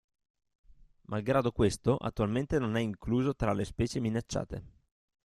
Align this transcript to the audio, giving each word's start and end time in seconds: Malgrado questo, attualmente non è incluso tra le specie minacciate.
Malgrado 1.03 1.51
questo, 1.51 1.95
attualmente 1.95 2.57
non 2.57 2.75
è 2.75 2.79
incluso 2.79 3.35
tra 3.35 3.53
le 3.53 3.65
specie 3.65 3.99
minacciate. 3.99 4.63